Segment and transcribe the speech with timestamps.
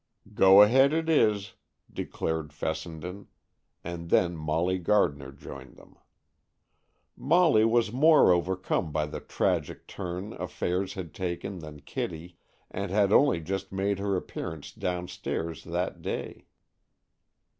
[0.33, 1.53] "Go ahead it is,"
[1.93, 3.27] declared Fessenden,
[3.83, 5.95] and then Molly Gardner joined them.
[7.15, 12.35] Molly was more overcome by the tragic turn affairs had taken than Kitty,
[12.71, 16.47] and had only just made her appearance downstairs that day.